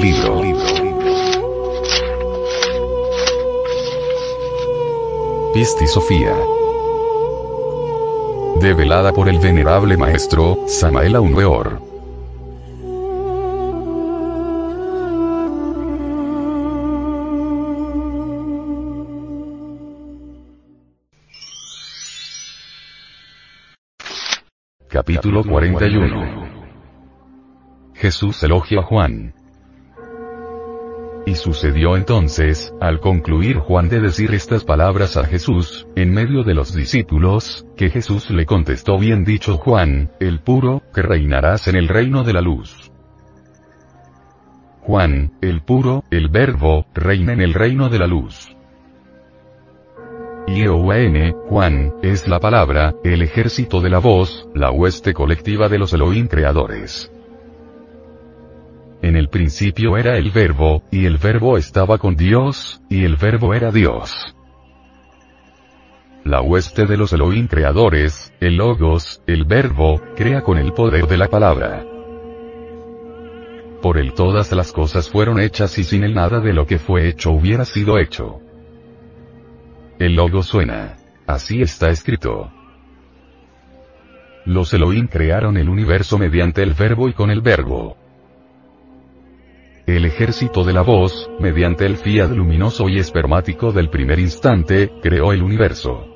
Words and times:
Libro. 0.00 0.40
Pisti 5.52 5.86
Sofía. 5.86 6.34
Develada 8.60 9.12
por 9.12 9.28
el 9.28 9.38
venerable 9.38 9.98
maestro, 9.98 10.64
Samael 10.66 11.16
Aunweor. 11.16 11.82
Capítulo 24.88 25.44
41 25.44 26.48
Jesús 27.94 28.42
elogia 28.42 28.80
a 28.80 28.82
Juan. 28.82 29.39
Y 31.26 31.34
sucedió 31.34 31.96
entonces, 31.96 32.74
al 32.80 33.00
concluir 33.00 33.58
Juan 33.58 33.88
de 33.88 34.00
decir 34.00 34.32
estas 34.34 34.64
palabras 34.64 35.16
a 35.16 35.24
Jesús, 35.24 35.86
en 35.94 36.12
medio 36.12 36.42
de 36.42 36.54
los 36.54 36.74
discípulos, 36.74 37.66
que 37.76 37.90
Jesús 37.90 38.30
le 38.30 38.46
contestó 38.46 38.98
bien 38.98 39.24
dicho 39.24 39.58
Juan, 39.58 40.10
el 40.18 40.40
puro, 40.40 40.82
que 40.94 41.02
reinarás 41.02 41.68
en 41.68 41.76
el 41.76 41.88
reino 41.88 42.24
de 42.24 42.32
la 42.32 42.40
luz. 42.40 42.90
Juan, 44.80 45.32
el 45.42 45.62
puro, 45.62 46.04
el 46.10 46.28
verbo, 46.28 46.86
reina 46.94 47.34
en 47.34 47.42
el 47.42 47.54
reino 47.54 47.90
de 47.90 47.98
la 47.98 48.06
luz. 48.06 48.56
ION, 50.48 51.32
Juan, 51.48 51.94
es 52.02 52.26
la 52.26 52.40
palabra, 52.40 52.94
el 53.04 53.22
ejército 53.22 53.80
de 53.80 53.90
la 53.90 53.98
voz, 53.98 54.48
la 54.54 54.70
hueste 54.70 55.12
colectiva 55.12 55.68
de 55.68 55.78
los 55.78 55.92
Elohim 55.92 56.26
creadores. 56.26 57.12
En 59.02 59.16
el 59.16 59.28
principio 59.28 59.96
era 59.96 60.18
el 60.18 60.30
verbo, 60.30 60.82
y 60.90 61.06
el 61.06 61.16
verbo 61.16 61.56
estaba 61.56 61.98
con 61.98 62.16
Dios, 62.16 62.82
y 62.90 63.04
el 63.04 63.16
verbo 63.16 63.54
era 63.54 63.70
Dios. 63.70 64.36
La 66.24 66.42
hueste 66.42 66.84
de 66.84 66.98
los 66.98 67.12
Elohim 67.14 67.46
creadores, 67.46 68.34
el 68.40 68.56
logos, 68.56 69.22
el 69.26 69.44
verbo, 69.44 70.02
crea 70.16 70.42
con 70.42 70.58
el 70.58 70.74
poder 70.74 71.06
de 71.06 71.16
la 71.16 71.28
palabra. 71.28 71.82
Por 73.80 73.96
él 73.96 74.12
todas 74.12 74.52
las 74.52 74.72
cosas 74.72 75.08
fueron 75.08 75.40
hechas 75.40 75.78
y 75.78 75.84
sin 75.84 76.04
él 76.04 76.14
nada 76.14 76.40
de 76.40 76.52
lo 76.52 76.66
que 76.66 76.78
fue 76.78 77.08
hecho 77.08 77.30
hubiera 77.30 77.64
sido 77.64 77.98
hecho. 77.98 78.40
El 79.98 80.14
logo 80.14 80.42
suena. 80.42 80.96
Así 81.26 81.62
está 81.62 81.88
escrito. 81.88 82.52
Los 84.44 84.74
Elohim 84.74 85.06
crearon 85.06 85.56
el 85.56 85.68
universo 85.68 86.18
mediante 86.18 86.62
el 86.62 86.74
verbo 86.74 87.08
y 87.08 87.14
con 87.14 87.30
el 87.30 87.40
verbo. 87.40 87.96
El 89.90 90.04
ejército 90.04 90.62
de 90.62 90.72
la 90.72 90.82
voz, 90.82 91.28
mediante 91.40 91.84
el 91.84 91.96
fiat 91.96 92.30
luminoso 92.30 92.88
y 92.88 93.00
espermático 93.00 93.72
del 93.72 93.90
primer 93.90 94.20
instante, 94.20 94.88
creó 95.02 95.32
el 95.32 95.42
universo. 95.42 96.06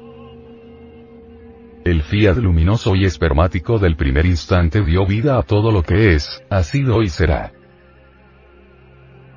El 1.84 2.02
fiat 2.02 2.36
luminoso 2.36 2.94
y 2.94 3.04
espermático 3.04 3.80
del 3.80 3.96
primer 3.96 4.26
instante 4.26 4.84
dio 4.84 5.04
vida 5.04 5.38
a 5.38 5.42
todo 5.42 5.72
lo 5.72 5.82
que 5.82 6.14
es, 6.14 6.40
ha 6.50 6.62
sido 6.62 7.02
y 7.02 7.08
será. 7.08 7.52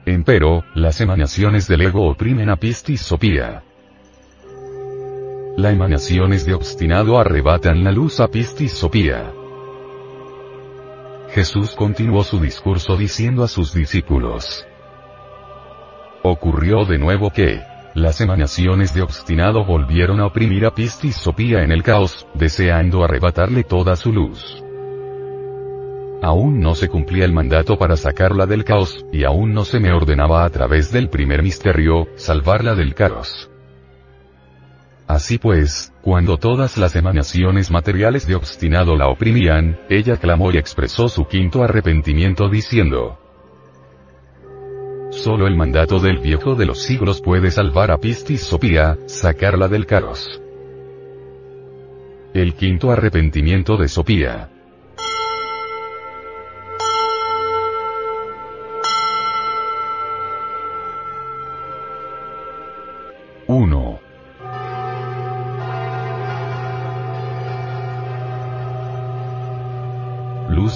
Empero, 0.05 0.63
las 0.75 1.01
emanaciones 1.01 1.67
del 1.67 1.81
ego 1.81 2.07
oprimen 2.07 2.51
a 2.51 2.57
Pistis 2.57 3.01
Sopía. 3.01 3.63
Las 5.57 5.73
emanaciones 5.73 6.45
de 6.45 6.53
obstinado 6.53 7.17
arrebatan 7.17 7.83
la 7.83 7.91
luz 7.91 8.19
a 8.19 8.27
Pistis 8.27 8.73
Sopía. 8.73 9.33
Jesús 11.29 11.75
continuó 11.75 12.23
su 12.23 12.39
discurso 12.39 12.95
diciendo 12.95 13.43
a 13.43 13.47
sus 13.47 13.73
discípulos. 13.73 14.65
Ocurrió 16.23 16.85
de 16.85 16.97
nuevo 16.97 17.31
que, 17.31 17.61
las 17.93 18.21
emanaciones 18.21 18.93
de 18.93 19.01
obstinado 19.01 19.65
volvieron 19.65 20.19
a 20.19 20.27
oprimir 20.27 20.65
a 20.65 20.71
Pistis 20.71 21.15
Sopía 21.15 21.63
en 21.63 21.71
el 21.71 21.83
caos, 21.83 22.27
deseando 22.33 23.03
arrebatarle 23.03 23.63
toda 23.63 23.95
su 23.95 24.13
luz. 24.13 24.63
Aún 26.21 26.59
no 26.59 26.75
se 26.75 26.89
cumplía 26.89 27.25
el 27.25 27.33
mandato 27.33 27.77
para 27.77 27.95
sacarla 27.95 28.45
del 28.45 28.63
caos, 28.63 29.05
y 29.11 29.23
aún 29.23 29.53
no 29.53 29.65
se 29.65 29.79
me 29.79 29.91
ordenaba 29.91 30.45
a 30.45 30.49
través 30.49 30.91
del 30.91 31.09
primer 31.09 31.44
misterio, 31.44 32.07
salvarla 32.15 32.75
del 32.75 32.95
caos. 32.95 33.49
Así 35.07 35.38
pues, 35.38 35.94
cuando 36.01 36.38
todas 36.38 36.78
las 36.78 36.95
emanaciones 36.97 37.72
materiales 37.72 38.28
de 38.28 38.35
obstinado 38.35 38.97
la 38.97 39.07
oprimían, 39.07 39.79
ella 39.90 40.18
clamó 40.18 40.51
y 40.51 40.57
expresó 40.57 41.07
su 41.07 41.25
quinto 41.28 41.63
arrepentimiento 41.63 42.50
diciendo, 42.50 43.18
Solo 45.12 45.47
el 45.47 45.56
mandato 45.56 46.00
del 46.00 46.18
viejo 46.18 46.56
de 46.56 46.66
los 46.66 46.84
siglos 46.84 47.22
puede 47.22 47.51
salvar 47.51 47.90
a 47.91 47.97
Pistis 47.97 48.41
Sopía, 48.41 48.97
sacarla 49.06 49.69
del 49.69 49.85
caos. 49.85 50.41
El 52.34 52.53
quinto 52.56 52.91
arrepentimiento 52.91 53.78
de 53.78 53.88
Sopía. 53.88 54.50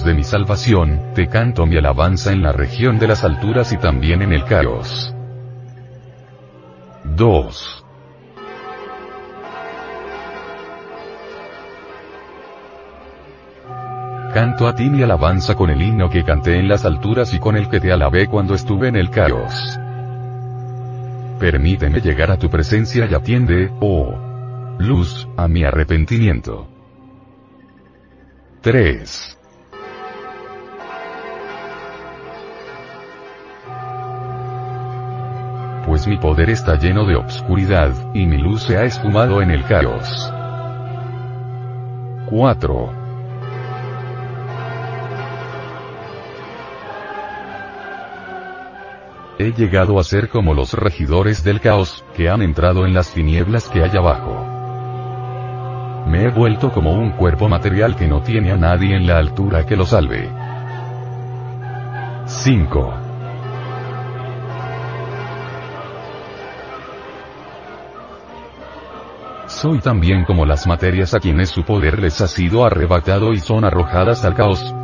De 0.04 0.14
mi 0.14 0.24
salvación, 0.24 1.12
te 1.14 1.28
canto 1.28 1.64
mi 1.64 1.76
alabanza 1.76 2.32
en 2.32 2.42
la 2.42 2.50
región 2.50 2.98
de 2.98 3.06
las 3.06 3.22
alturas 3.22 3.72
y 3.72 3.76
también 3.76 4.20
en 4.22 4.32
el 4.32 4.44
caos. 4.44 5.14
2. 7.04 7.84
Canto 14.34 14.66
a 14.66 14.74
ti 14.74 14.90
mi 14.90 15.02
alabanza 15.02 15.54
con 15.54 15.70
el 15.70 15.80
himno 15.80 16.10
que 16.10 16.24
canté 16.24 16.58
en 16.58 16.66
las 16.66 16.84
alturas 16.84 17.32
y 17.32 17.38
con 17.38 17.56
el 17.56 17.68
que 17.68 17.78
te 17.78 17.92
alabé 17.92 18.26
cuando 18.26 18.54
estuve 18.54 18.88
en 18.88 18.96
el 18.96 19.08
caos. 19.08 19.78
Permíteme 21.38 22.00
llegar 22.00 22.32
a 22.32 22.38
tu 22.38 22.50
presencia 22.50 23.06
y 23.08 23.14
atiende, 23.14 23.70
oh 23.80 24.18
luz, 24.78 25.28
a 25.36 25.46
mi 25.46 25.62
arrepentimiento. 25.62 26.66
3. 28.62 29.38
Pues 35.92 36.06
mi 36.06 36.16
poder 36.16 36.48
está 36.48 36.78
lleno 36.78 37.04
de 37.04 37.16
obscuridad, 37.16 37.92
y 38.14 38.24
mi 38.24 38.38
luz 38.38 38.62
se 38.62 38.78
ha 38.78 38.84
esfumado 38.84 39.42
en 39.42 39.50
el 39.50 39.62
caos. 39.64 40.32
4. 42.30 42.90
He 49.38 49.52
llegado 49.52 50.00
a 50.00 50.04
ser 50.04 50.30
como 50.30 50.54
los 50.54 50.72
regidores 50.72 51.44
del 51.44 51.60
caos, 51.60 52.02
que 52.16 52.30
han 52.30 52.40
entrado 52.40 52.86
en 52.86 52.94
las 52.94 53.12
tinieblas 53.12 53.68
que 53.68 53.82
hay 53.82 53.94
abajo. 53.94 54.46
Me 56.06 56.24
he 56.24 56.30
vuelto 56.30 56.72
como 56.72 56.92
un 56.92 57.10
cuerpo 57.10 57.50
material 57.50 57.96
que 57.96 58.08
no 58.08 58.22
tiene 58.22 58.50
a 58.50 58.56
nadie 58.56 58.96
en 58.96 59.06
la 59.06 59.18
altura 59.18 59.66
que 59.66 59.76
lo 59.76 59.84
salve. 59.84 60.30
5. 62.24 63.01
Soy 69.62 69.78
también 69.78 70.24
como 70.24 70.44
las 70.44 70.66
materias 70.66 71.14
a 71.14 71.20
quienes 71.20 71.50
su 71.50 71.62
poder 71.62 72.00
les 72.00 72.20
ha 72.20 72.26
sido 72.26 72.64
arrebatado 72.64 73.32
y 73.32 73.38
son 73.38 73.64
arrojadas 73.64 74.24
al 74.24 74.34
caos. 74.34 74.74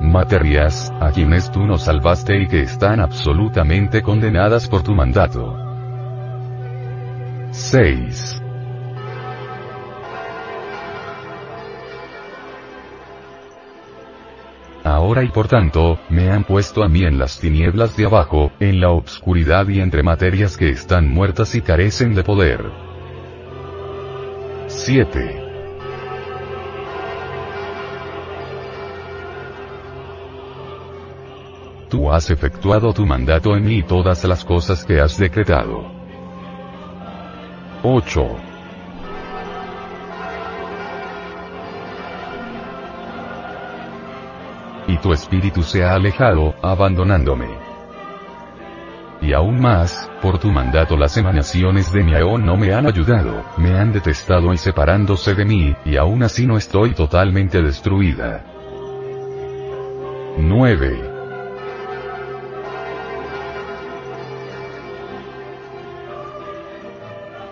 Materias, 0.00 0.90
a 1.02 1.10
quienes 1.10 1.50
tú 1.52 1.66
nos 1.66 1.82
salvaste 1.82 2.40
y 2.40 2.48
que 2.48 2.62
están 2.62 2.98
absolutamente 2.98 4.00
condenadas 4.00 4.66
por 4.66 4.82
tu 4.82 4.94
mandato. 4.94 5.54
6. 7.50 8.42
Ahora 14.82 15.24
y 15.24 15.28
por 15.28 15.46
tanto, 15.46 15.98
me 16.08 16.30
han 16.30 16.44
puesto 16.44 16.82
a 16.82 16.88
mí 16.88 17.04
en 17.04 17.18
las 17.18 17.38
tinieblas 17.38 17.98
de 17.98 18.06
abajo, 18.06 18.50
en 18.60 18.80
la 18.80 18.88
obscuridad 18.88 19.68
y 19.68 19.80
entre 19.80 20.02
materias 20.02 20.56
que 20.56 20.70
están 20.70 21.12
muertas 21.12 21.54
y 21.54 21.60
carecen 21.60 22.14
de 22.14 22.24
poder. 22.24 22.85
7. 24.76 25.42
Tú 31.88 32.12
has 32.12 32.28
efectuado 32.30 32.92
tu 32.92 33.06
mandato 33.06 33.56
en 33.56 33.64
mí 33.64 33.78
y 33.78 33.82
todas 33.82 34.22
las 34.24 34.44
cosas 34.44 34.84
que 34.84 35.00
has 35.00 35.16
decretado. 35.18 35.90
8. 37.82 38.36
Y 44.88 44.98
tu 44.98 45.12
espíritu 45.12 45.62
se 45.62 45.84
ha 45.84 45.94
alejado, 45.94 46.54
abandonándome. 46.62 47.65
Y 49.20 49.32
aún 49.32 49.60
más, 49.60 50.10
por 50.20 50.38
tu 50.38 50.50
mandato 50.50 50.96
las 50.96 51.16
emanaciones 51.16 51.92
de 51.92 52.04
mi 52.04 52.14
aón 52.14 52.44
no 52.44 52.56
me 52.56 52.72
han 52.72 52.86
ayudado, 52.86 53.44
me 53.56 53.78
han 53.78 53.92
detestado 53.92 54.52
y 54.52 54.58
separándose 54.58 55.34
de 55.34 55.44
mí, 55.44 55.74
y 55.84 55.96
aún 55.96 56.22
así 56.22 56.46
no 56.46 56.56
estoy 56.56 56.92
totalmente 56.92 57.62
destruida. 57.62 58.44
9. 60.38 61.16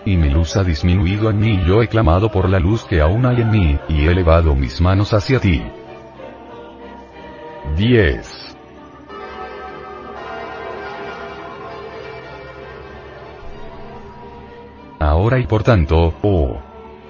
y 0.05 0.17
mi 0.17 0.29
luz 0.29 0.55
ha 0.55 0.63
disminuido 0.63 1.31
en 1.31 1.39
mí 1.39 1.59
y 1.61 1.65
yo 1.65 1.81
he 1.81 1.87
clamado 1.87 2.31
por 2.31 2.47
la 2.47 2.59
luz 2.59 2.85
que 2.85 3.01
aún 3.01 3.25
hay 3.25 3.41
en 3.41 3.49
mí, 3.49 3.79
y 3.89 4.05
he 4.05 4.11
elevado 4.11 4.55
mis 4.55 4.79
manos 4.79 5.13
hacia 5.13 5.39
ti. 5.39 5.63
10. 7.75 8.54
Ahora 15.25 15.39
y 15.39 15.47
por 15.47 15.63
tanto, 15.63 16.13
oh 16.21 16.61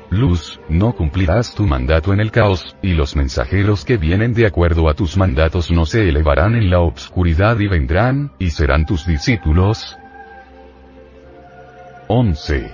luz, 0.09 0.61
no 0.69 0.93
cumplirás 0.93 1.53
tu 1.53 1.63
mandato 1.67 2.13
en 2.13 2.21
el 2.21 2.31
caos, 2.31 2.77
y 2.81 2.93
los 2.93 3.13
mensajeros 3.17 3.83
que 3.83 3.97
vienen 3.97 4.33
de 4.33 4.45
acuerdo 4.45 4.87
a 4.87 4.93
tus 4.93 5.17
mandatos 5.17 5.69
no 5.69 5.85
se 5.85 6.07
elevarán 6.07 6.55
en 6.55 6.69
la 6.69 6.79
obscuridad 6.79 7.59
y 7.59 7.67
vendrán, 7.67 8.31
y 8.39 8.51
serán 8.51 8.85
tus 8.85 9.05
discípulos. 9.05 9.97
11. 12.07 12.71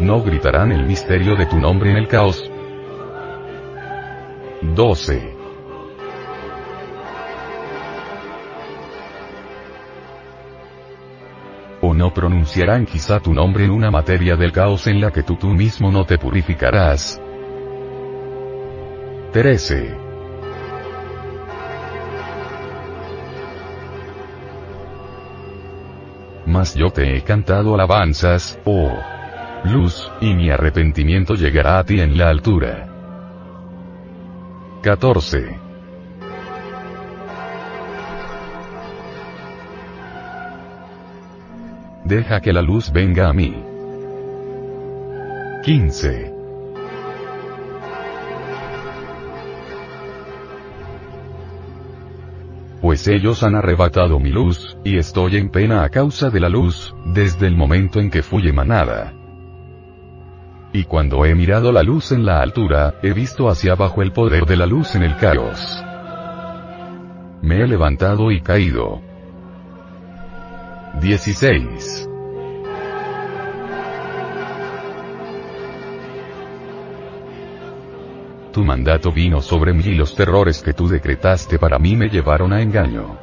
no 0.00 0.22
gritarán 0.22 0.70
el 0.70 0.84
misterio 0.84 1.34
de 1.36 1.46
tu 1.46 1.58
nombre 1.58 1.92
en 1.92 1.96
el 1.96 2.08
caos. 2.08 2.50
12. 4.60 5.31
No 12.02 12.12
pronunciarán 12.12 12.84
quizá 12.84 13.20
tu 13.20 13.32
nombre 13.32 13.64
en 13.64 13.70
una 13.70 13.88
materia 13.88 14.34
del 14.34 14.50
caos 14.50 14.88
en 14.88 15.00
la 15.00 15.12
que 15.12 15.22
tú 15.22 15.36
tú 15.36 15.46
mismo 15.50 15.92
no 15.92 16.04
te 16.04 16.18
purificarás. 16.18 17.22
13. 19.32 19.96
Mas 26.44 26.74
yo 26.74 26.90
te 26.90 27.16
he 27.16 27.22
cantado 27.22 27.72
alabanzas, 27.72 28.58
oh 28.64 28.90
luz, 29.62 30.10
y 30.20 30.34
mi 30.34 30.50
arrepentimiento 30.50 31.34
llegará 31.34 31.78
a 31.78 31.84
ti 31.84 32.00
en 32.00 32.18
la 32.18 32.30
altura. 32.30 32.88
14. 34.82 35.61
Deja 42.04 42.40
que 42.40 42.52
la 42.52 42.62
luz 42.62 42.90
venga 42.92 43.28
a 43.28 43.32
mí. 43.32 43.54
15. 45.64 46.32
Pues 52.80 53.06
ellos 53.06 53.44
han 53.44 53.54
arrebatado 53.54 54.18
mi 54.18 54.30
luz, 54.30 54.76
y 54.82 54.98
estoy 54.98 55.36
en 55.36 55.50
pena 55.50 55.84
a 55.84 55.88
causa 55.90 56.30
de 56.30 56.40
la 56.40 56.48
luz, 56.48 56.92
desde 57.06 57.46
el 57.46 57.56
momento 57.56 58.00
en 58.00 58.10
que 58.10 58.22
fui 58.22 58.48
emanada. 58.48 59.12
Y 60.72 60.84
cuando 60.84 61.24
he 61.24 61.36
mirado 61.36 61.70
la 61.70 61.84
luz 61.84 62.10
en 62.10 62.26
la 62.26 62.42
altura, 62.42 62.94
he 63.02 63.12
visto 63.12 63.48
hacia 63.48 63.74
abajo 63.74 64.02
el 64.02 64.10
poder 64.10 64.46
de 64.46 64.56
la 64.56 64.66
luz 64.66 64.96
en 64.96 65.04
el 65.04 65.16
caos. 65.16 65.84
Me 67.42 67.62
he 67.62 67.66
levantado 67.68 68.32
y 68.32 68.40
caído. 68.40 69.11
16. 71.00 72.08
Tu 78.52 78.64
mandato 78.64 79.10
vino 79.10 79.40
sobre 79.40 79.72
mí 79.72 79.84
y 79.86 79.94
los 79.94 80.14
terrores 80.14 80.62
que 80.62 80.74
tú 80.74 80.86
decretaste 80.86 81.58
para 81.58 81.78
mí 81.78 81.96
me 81.96 82.08
llevaron 82.08 82.52
a 82.52 82.60
engaño. 82.60 83.16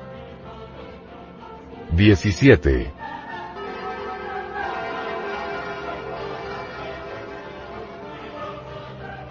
17. 1.92 2.94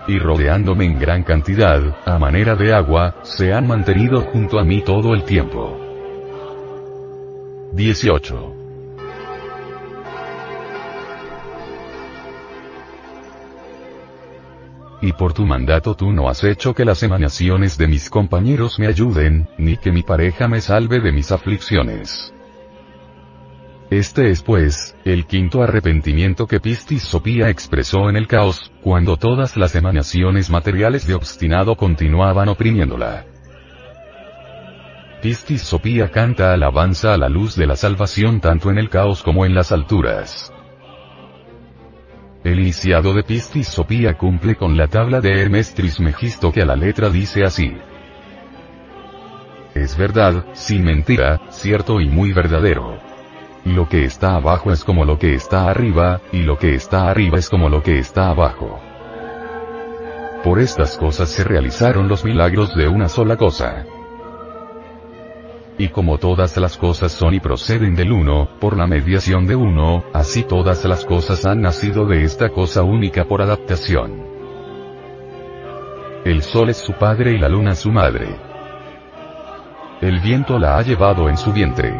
y 0.08 0.19
rodeándome 0.19 0.87
en 0.87 0.99
gran 0.99 1.23
cantidad, 1.23 1.81
a 2.06 2.19
manera 2.19 2.56
de 2.56 2.73
agua, 2.73 3.17
se 3.25 3.52
han 3.52 3.67
mantenido 3.67 4.23
junto 4.23 4.58
a 4.58 4.64
mí 4.64 4.81
todo 4.81 5.12
el 5.12 5.25
tiempo. 5.25 5.88
18. 7.78 8.56
Y 15.00 15.12
por 15.12 15.32
tu 15.32 15.46
mandato 15.46 15.94
tú 15.94 16.10
no 16.10 16.28
has 16.28 16.42
hecho 16.42 16.75
que 16.75 16.84
las 16.84 17.04
emanaciones 17.04 17.78
de 17.78 17.86
mis 17.86 18.10
compañeros 18.10 18.80
me 18.80 18.88
ayuden, 18.88 19.48
ni 19.58 19.76
que 19.76 19.92
mi 19.92 20.02
pareja 20.02 20.48
me 20.48 20.60
salve 20.60 20.98
de 20.98 21.12
mis 21.12 21.30
aflicciones. 21.30 22.34
Este 23.90 24.32
es 24.32 24.42
pues, 24.42 24.96
el 25.04 25.26
quinto 25.26 25.62
arrepentimiento 25.62 26.48
que 26.48 26.58
Pistis 26.58 27.04
Sopía 27.04 27.49
expresó 27.49 28.11
en 28.11 28.16
el 28.16 28.26
caos, 28.26 28.73
cuando 28.82 29.16
todas 29.16 29.56
las 29.56 29.76
emanaciones 29.76 30.50
materiales 30.50 31.06
de 31.06 31.14
obstinado 31.14 31.76
continuaban 31.76 32.49
oprimiéndola. 32.49 33.38
Pistis 35.22 35.62
Sopía 35.62 36.12
canta 36.12 36.52
alabanza 36.52 37.12
a 37.12 37.16
la 37.16 37.28
luz 37.28 37.56
de 37.56 37.66
la 37.66 37.75
salvación 37.75 38.40
tanto 38.40 38.70
en 38.70 38.78
el 38.78 38.88
caos 38.88 39.25
como 39.25 39.44
en 39.44 39.52
las 39.52 39.72
alturas. 39.72 40.52
El 42.44 42.60
iniciado 42.60 43.12
de 43.14 43.25
Pistis 43.25 43.66
Sopía 43.66 44.16
cumple 44.16 44.54
con 44.54 44.76
la 44.76 44.87
tabla 44.87 45.20
de 45.20 45.40
Hermes 45.40 45.75
Trismegisto 45.75 46.52
que 46.52 46.62
a 46.62 46.66
la 46.66 46.76
letra 46.76 47.10
dice 47.10 47.42
así. 47.42 47.76
Es 49.75 49.98
verdad, 49.98 50.46
sin 50.52 50.84
mentira, 50.84 51.40
cierto 51.50 52.00
y 52.00 52.08
muy 52.08 52.32
verdadero. 52.32 52.98
Lo 53.64 53.88
que 53.88 54.04
está 54.04 54.37
abajo 54.37 54.70
es 54.70 54.84
como 54.84 55.04
lo 55.04 55.18
que 55.18 55.34
está 55.34 55.68
arriba, 55.68 56.20
y 56.30 56.42
lo 56.42 56.58
que 56.58 56.76
está 56.76 57.10
arriba 57.10 57.38
es 57.38 57.50
como 57.50 57.68
lo 57.68 57.82
que 57.82 57.98
está 57.98 58.28
abajo. 58.28 58.78
Por 60.44 60.60
estas 60.60 60.96
cosas 60.96 61.28
se 61.28 61.42
realizaron 61.42 62.06
los 62.06 62.25
milagros 62.25 62.76
de 62.76 62.87
una 62.87 63.08
sola 63.08 63.37
cosa. 63.37 63.84
Y 65.78 65.88
como 65.90 66.18
todas 66.18 66.56
las 66.56 66.76
cosas 66.76 67.12
son 67.12 67.35
y 67.35 67.40
proceden 67.40 67.94
del 67.94 68.11
uno, 68.11 68.49
por 68.61 68.76
la 68.76 68.88
mediación 68.88 69.47
de 69.47 69.54
uno, 69.54 70.02
así 70.12 70.42
todas 70.42 70.85
las 70.85 71.04
cosas 71.04 71.47
han 71.47 71.61
nacido 71.61 72.04
de 72.04 72.25
esta 72.25 72.49
cosa 72.50 72.82
única 72.82 73.25
por 73.25 73.40
adaptación. 73.42 74.26
El 76.25 76.42
sol 76.42 76.70
es 76.70 76.78
su 76.78 76.94
padre 76.94 77.35
y 77.35 77.38
la 77.38 77.49
luna 77.49 77.76
su 77.76 77.92
madre. 77.92 78.26
El 80.00 80.18
viento 80.20 80.58
la 80.58 80.78
ha 80.78 80.82
llevado 80.82 81.28
en 81.28 81.37
su 81.37 81.52
vientre. 81.52 81.92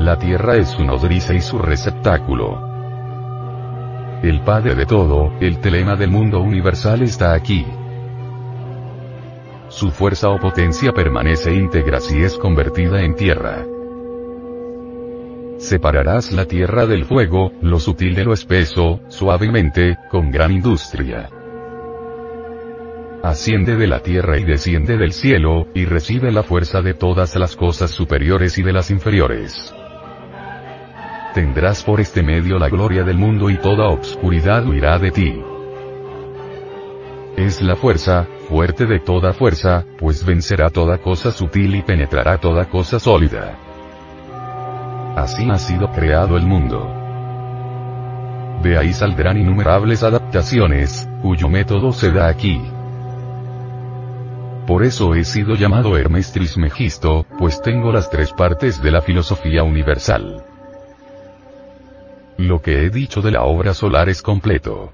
La 0.00 0.18
tierra 0.18 0.56
es 0.56 0.68
su 0.70 0.84
nodriza 0.84 1.32
y 1.34 1.40
su 1.40 1.58
receptáculo. 1.58 2.70
El 4.22 4.40
Padre 4.42 4.74
de 4.74 4.84
todo, 4.84 5.32
el 5.40 5.60
telema 5.60 5.96
del 5.96 6.10
mundo 6.10 6.40
universal 6.40 7.02
está 7.02 7.34
aquí. 7.34 7.64
Su 9.70 9.92
fuerza 9.92 10.30
o 10.30 10.38
potencia 10.40 10.90
permanece 10.90 11.54
íntegra 11.54 12.00
si 12.00 12.20
es 12.20 12.36
convertida 12.36 13.02
en 13.02 13.14
tierra. 13.14 13.64
Separarás 15.58 16.32
la 16.32 16.44
tierra 16.44 16.86
del 16.86 17.04
fuego, 17.04 17.52
lo 17.62 17.78
sutil 17.78 18.16
de 18.16 18.24
lo 18.24 18.32
espeso, 18.32 19.00
suavemente, 19.06 19.96
con 20.10 20.32
gran 20.32 20.50
industria. 20.50 21.30
Asciende 23.22 23.76
de 23.76 23.86
la 23.86 24.00
tierra 24.00 24.40
y 24.40 24.44
desciende 24.44 24.96
del 24.96 25.12
cielo, 25.12 25.68
y 25.72 25.84
recibe 25.84 26.32
la 26.32 26.42
fuerza 26.42 26.82
de 26.82 26.94
todas 26.94 27.36
las 27.36 27.54
cosas 27.54 27.92
superiores 27.92 28.58
y 28.58 28.62
de 28.62 28.72
las 28.72 28.90
inferiores. 28.90 29.72
tendrás 31.32 31.84
por 31.84 32.00
este 32.00 32.24
medio 32.24 32.58
la 32.58 32.68
gloria 32.68 33.04
del 33.04 33.16
mundo 33.16 33.50
y 33.50 33.56
toda 33.56 33.88
obscuridad 33.88 34.66
huirá 34.66 34.98
de 34.98 35.12
ti. 35.12 35.40
Es 37.36 37.62
la 37.62 37.76
fuerza, 37.76 38.26
fuerte 38.50 38.84
de 38.84 38.98
toda 38.98 39.32
fuerza, 39.32 39.84
pues 39.96 40.26
vencerá 40.26 40.70
toda 40.70 40.98
cosa 40.98 41.30
sutil 41.30 41.76
y 41.76 41.82
penetrará 41.82 42.36
toda 42.38 42.68
cosa 42.68 42.98
sólida. 42.98 43.56
Así 45.16 45.48
ha 45.48 45.56
sido 45.56 45.92
creado 45.92 46.36
el 46.36 46.44
mundo. 46.44 46.92
De 48.60 48.76
ahí 48.76 48.92
saldrán 48.92 49.38
innumerables 49.38 50.02
adaptaciones, 50.02 51.08
cuyo 51.22 51.48
método 51.48 51.92
se 51.92 52.10
da 52.10 52.26
aquí. 52.26 52.60
Por 54.66 54.82
eso 54.82 55.14
he 55.14 55.22
sido 55.22 55.54
llamado 55.54 55.96
Hermes 55.96 56.32
Trismegisto, 56.32 57.24
pues 57.38 57.62
tengo 57.62 57.92
las 57.92 58.10
tres 58.10 58.32
partes 58.32 58.82
de 58.82 58.90
la 58.90 59.00
filosofía 59.00 59.62
universal. 59.62 60.44
Lo 62.36 62.60
que 62.60 62.84
he 62.84 62.90
dicho 62.90 63.22
de 63.22 63.30
la 63.30 63.44
obra 63.44 63.74
solar 63.74 64.08
es 64.08 64.22
completo. 64.22 64.92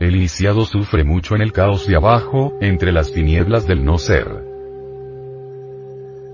El 0.00 0.16
iniciado 0.16 0.64
sufre 0.64 1.04
mucho 1.04 1.36
en 1.36 1.42
el 1.42 1.52
caos 1.52 1.86
de 1.86 1.96
abajo, 1.96 2.54
entre 2.60 2.90
las 2.90 3.12
tinieblas 3.12 3.66
del 3.66 3.84
no 3.84 3.98
ser. 3.98 4.26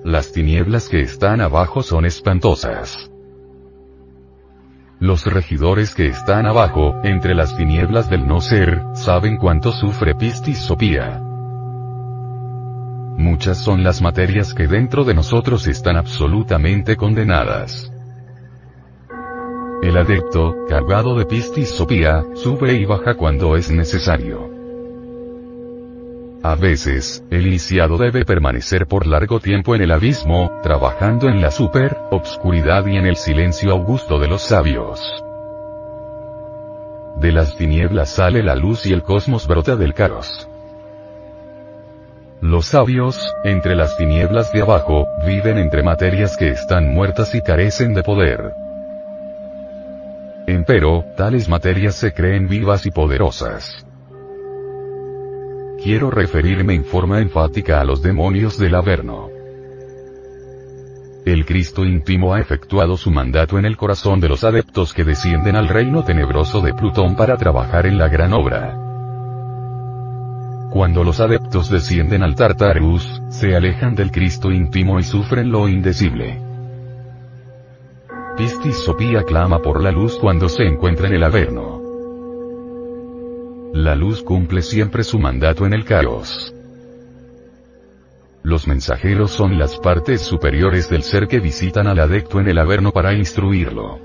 Las 0.03 0.33
tinieblas 0.33 0.89
que 0.89 1.01
están 1.01 1.43
abajo 1.43 1.83
son 1.83 2.07
espantosas. 2.07 3.11
Los 4.99 5.27
regidores 5.27 5.95
que 5.95 6.07
están 6.07 6.47
abajo, 6.47 7.01
entre 7.05 7.35
las 7.35 7.57
tinieblas 7.57 8.09
del 8.09 8.27
no 8.27 8.41
ser, 8.41 8.83
saben 8.95 9.37
cuánto 9.37 9.73
sufre 9.73 10.15
Pistis 10.15 10.59
Sopía. 10.59 11.21
Muchas 13.19 13.59
son 13.59 13.83
las 13.83 14.01
materias 14.01 14.55
que 14.55 14.67
dentro 14.67 15.05
de 15.05 15.13
nosotros 15.13 15.67
están 15.67 15.97
absolutamente 15.97 16.97
condenadas. 16.97 17.93
El 19.83 19.97
adepto, 19.97 20.67
cargado 20.69 21.15
de 21.17 21.25
pistis 21.25 21.71
sopía, 21.71 22.23
sube 22.35 22.75
y 22.75 22.85
baja 22.85 23.15
cuando 23.15 23.57
es 23.57 23.71
necesario. 23.71 24.51
A 26.43 26.55
veces, 26.55 27.25
el 27.31 27.47
iniciado 27.47 27.97
debe 27.97 28.27
permanecer 28.27 28.87
por 28.87 29.07
largo 29.07 29.41
tiempo 29.41 29.75
en 29.75 29.81
el 29.81 29.91
abismo, 29.91 30.51
trabajando 30.63 31.29
en 31.29 31.41
la 31.41 31.51
super, 31.51 31.97
obscuridad 32.11 32.87
y 32.87 32.97
en 32.97 33.07
el 33.07 33.17
silencio 33.17 33.73
augusto 33.73 34.19
de 34.19 34.29
los 34.29 34.43
sabios. 34.43 35.01
De 37.17 37.33
las 37.33 37.57
tinieblas 37.57 38.11
sale 38.11 38.43
la 38.43 38.57
luz 38.57 38.85
y 38.85 38.93
el 38.93 39.03
cosmos 39.03 39.47
brota 39.47 39.77
del 39.77 39.95
caos. 39.95 40.47
Los 42.43 42.67
sabios, 42.67 43.35
entre 43.45 43.77
las 43.77 43.97
tinieblas 43.97 44.53
de 44.53 44.61
abajo, 44.61 45.07
viven 45.27 45.57
entre 45.57 45.83
materias 45.83 46.37
que 46.37 46.49
están 46.49 46.93
muertas 46.93 47.35
y 47.35 47.41
carecen 47.41 47.95
de 47.95 48.03
poder. 48.03 48.70
Empero, 50.51 51.05
tales 51.17 51.49
materias 51.49 51.95
se 51.95 52.13
creen 52.13 52.49
vivas 52.49 52.85
y 52.85 52.91
poderosas. 52.91 53.87
Quiero 55.81 56.11
referirme 56.11 56.75
en 56.75 56.85
forma 56.85 57.21
enfática 57.21 57.81
a 57.81 57.85
los 57.85 58.03
demonios 58.03 58.59
del 58.59 58.75
Averno. 58.75 59.29
El 61.25 61.47
Cristo 61.47 61.85
íntimo 61.85 62.35
ha 62.35 62.41
efectuado 62.41 62.97
su 62.97 63.13
mandato 63.13 63.61
en 63.61 63.65
el 63.65 63.77
corazón 63.77 64.19
de 64.19 64.29
los 64.29 64.43
adeptos 64.43 64.93
que 64.93 65.05
descienden 65.05 65.55
al 65.55 65.69
reino 65.69 66.03
tenebroso 66.03 66.61
de 66.61 66.75
Plutón 66.75 67.15
para 67.15 67.37
trabajar 67.37 67.87
en 67.87 67.97
la 67.97 68.09
gran 68.09 68.33
obra. 68.33 68.77
Cuando 70.73 71.05
los 71.05 71.21
adeptos 71.21 71.71
descienden 71.71 72.25
al 72.25 72.35
Tartarus, 72.35 73.23
se 73.29 73.55
alejan 73.55 73.95
del 73.95 74.11
Cristo 74.11 74.51
íntimo 74.51 74.99
y 74.99 75.05
sufren 75.05 75.53
lo 75.53 75.69
indecible. 75.69 76.50
Pistis 78.41 78.77
Sopía 78.77 79.23
clama 79.23 79.61
por 79.61 79.83
la 79.83 79.91
luz 79.91 80.17
cuando 80.17 80.49
se 80.49 80.63
encuentra 80.63 81.09
en 81.09 81.13
el 81.13 81.25
Averno. 81.25 81.83
La 83.75 83.95
luz 83.95 84.23
cumple 84.23 84.63
siempre 84.63 85.05
su 85.05 85.19
mandato 85.19 85.67
en 85.67 85.75
el 85.75 85.85
caos. 85.85 86.55
Los 88.43 88.67
mensajeros 88.67 89.31
son 89.31 89.59
las 89.59 89.79
partes 89.79 90.23
superiores 90.23 90.89
del 90.89 91.03
ser 91.03 91.29
que 91.29 91.39
visitan 91.39 91.87
al 91.87 91.99
adepto 91.99 92.41
en 92.41 92.49
el 92.49 92.59
Averno 92.59 92.93
para 92.93 93.13
instruirlo. 93.13 93.99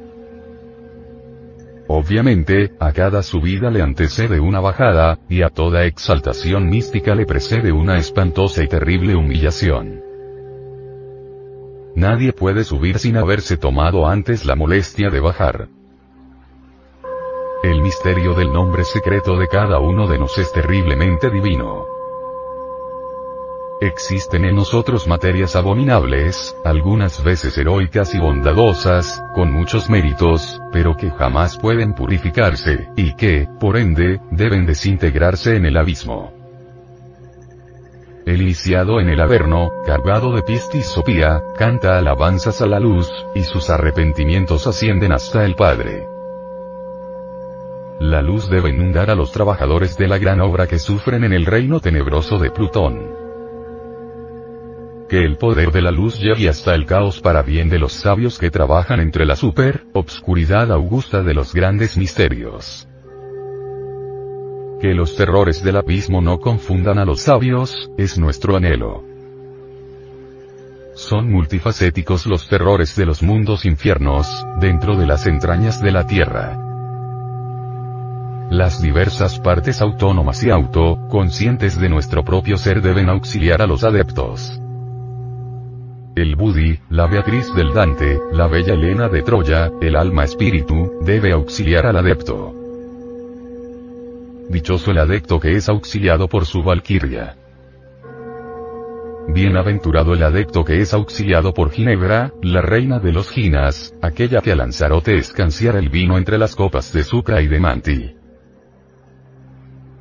Obviamente, 1.87 2.73
a 2.77 2.91
cada 2.91 3.23
subida 3.23 3.71
le 3.71 3.81
antecede 3.81 4.41
una 4.41 4.59
bajada, 4.59 5.17
y 5.29 5.43
a 5.43 5.49
toda 5.49 5.85
exaltación 5.85 6.67
mística 6.67 7.15
le 7.15 7.25
precede 7.25 7.71
una 7.71 7.97
espantosa 7.97 8.61
y 8.65 8.67
terrible 8.67 9.15
humillación. 9.15 10.14
Nadie 11.95 12.33
puede 12.33 12.65
subir 12.65 12.99
sin 12.99 13.15
haberse 13.15 13.55
tomado 13.55 14.05
antes 14.05 14.45
la 14.45 14.55
molestia 14.55 15.09
de 15.09 15.21
bajar. 15.21 15.69
El 17.63 17.81
misterio 17.81 18.33
del 18.33 18.51
nombre 18.51 18.83
secreto 18.83 19.37
de 19.37 19.47
cada 19.47 19.79
uno 19.79 20.07
de 20.07 20.19
nos 20.19 20.37
es 20.37 20.51
terriblemente 20.51 21.29
divino. 21.29 21.85
Existen 23.79 24.45
en 24.45 24.55
nosotros 24.55 25.07
materias 25.07 25.55
abominables, 25.55 26.55
algunas 26.65 27.23
veces 27.23 27.57
heroicas 27.57 28.13
y 28.13 28.19
bondadosas, 28.19 29.23
con 29.33 29.51
muchos 29.51 29.89
méritos, 29.89 30.61
pero 30.71 30.95
que 30.95 31.11
jamás 31.11 31.57
pueden 31.57 31.93
purificarse, 31.93 32.89
y 32.95 33.15
que, 33.15 33.47
por 33.59 33.77
ende, 33.77 34.19
deben 34.31 34.65
desintegrarse 34.65 35.55
en 35.55 35.65
el 35.65 35.77
abismo. 35.77 36.34
El 38.25 38.41
iniciado 38.41 38.99
en 38.99 39.09
el 39.09 39.21
Averno, 39.21 39.71
cargado 39.85 40.31
de 40.33 40.41
pistis 40.41 40.87
sopía, 40.87 41.43
canta 41.55 41.97
alabanzas 41.97 42.59
a 42.61 42.65
la 42.65 42.79
luz, 42.79 43.07
y 43.35 43.43
sus 43.43 43.69
arrepentimientos 43.69 44.65
ascienden 44.65 45.11
hasta 45.11 45.45
el 45.45 45.55
Padre. 45.55 46.07
La 47.99 48.23
luz 48.23 48.49
debe 48.49 48.71
inundar 48.71 49.11
a 49.11 49.15
los 49.15 49.31
trabajadores 49.31 49.95
de 49.97 50.07
la 50.07 50.17
gran 50.17 50.41
obra 50.41 50.65
que 50.65 50.79
sufren 50.79 51.23
en 51.23 51.33
el 51.33 51.45
reino 51.45 51.79
tenebroso 51.79 52.37
de 52.39 52.49
Plutón 52.49 53.25
que 55.07 55.23
el 55.23 55.37
poder 55.37 55.71
de 55.71 55.83
la 55.83 55.91
luz 55.91 56.19
llegue 56.19 56.49
hasta 56.49 56.73
el 56.73 56.85
caos 56.85 57.21
para 57.21 57.43
bien 57.43 57.69
de 57.69 57.77
los 57.77 57.93
sabios 57.93 58.39
que 58.39 58.49
trabajan 58.49 58.99
entre 58.99 59.25
la 59.25 59.35
super, 59.35 59.85
obscuridad 59.93 60.71
augusta 60.71 61.21
de 61.21 61.33
los 61.33 61.53
grandes 61.53 61.95
misterios. 61.95 62.87
Que 64.85 64.93
los 64.93 65.15
terrores 65.15 65.63
del 65.63 65.77
abismo 65.77 66.21
no 66.21 66.39
confundan 66.39 66.99
a 66.99 67.05
los 67.05 67.21
sabios, 67.21 67.89
es 67.97 68.19
nuestro 68.19 68.55
anhelo. 68.55 69.03
Son 70.93 71.31
multifacéticos 71.31 72.27
los 72.27 72.47
terrores 72.47 72.95
de 72.95 73.07
los 73.07 73.23
mundos 73.23 73.65
infiernos, 73.65 74.45
dentro 74.59 74.95
de 74.95 75.07
las 75.07 75.25
entrañas 75.25 75.81
de 75.81 75.91
la 75.91 76.05
tierra. 76.05 76.55
Las 78.51 78.79
diversas 78.79 79.39
partes 79.39 79.81
autónomas 79.81 80.43
y 80.43 80.51
auto, 80.51 80.99
conscientes 81.09 81.79
de 81.79 81.89
nuestro 81.89 82.23
propio 82.23 82.55
ser 82.55 82.83
deben 82.83 83.09
auxiliar 83.09 83.63
a 83.63 83.65
los 83.65 83.83
adeptos 83.83 84.61
el 86.15 86.35
Budi, 86.37 86.79
la 86.91 87.07
Beatriz 87.07 87.53
del 87.55 87.73
Dante, 87.73 88.19
la 88.31 88.47
bella 88.47 88.75
Elena 88.75 89.09
de 89.09 89.21
Troya, 89.21 89.69
el 89.81 89.97
alma 89.97 90.23
espíritu, 90.23 90.93
debe 91.01 91.33
auxiliar 91.33 91.87
al 91.87 91.97
adepto. 91.97 92.64
Dichoso 94.49 94.91
el 94.91 94.99
adepto 94.99 95.39
que 95.39 95.55
es 95.55 95.69
auxiliado 95.69 96.27
por 96.27 96.45
su 96.45 96.61
valquiria. 96.61 97.35
Bienaventurado 99.27 100.13
el 100.13 100.21
adepto 100.21 100.63
que 100.63 100.81
es 100.81 100.93
auxiliado 100.93 101.53
por 101.53 101.71
Ginebra, 101.71 102.31
la 102.43 102.61
reina 102.61 102.99
de 102.99 103.11
los 103.11 103.29
Ginas, 103.31 103.95
aquella 104.01 104.41
que 104.41 104.51
a 104.51 104.55
Lanzarote 104.55 105.17
escanciara 105.17 105.79
el 105.79 105.89
vino 105.89 106.17
entre 106.17 106.37
las 106.37 106.55
copas 106.55 106.93
de 106.93 107.03
Sucra 107.03 107.41
y 107.41 107.47
de 107.47 107.59
Manti. 107.59 108.15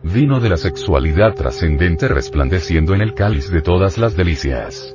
Vino 0.03 0.41
de 0.41 0.51
la 0.51 0.59
sexualidad 0.59 1.35
trascendente 1.35 2.07
resplandeciendo 2.09 2.95
en 2.95 3.01
el 3.01 3.15
cáliz 3.15 3.51
de 3.51 3.63
todas 3.63 3.97
las 3.97 4.15
delicias. 4.15 4.95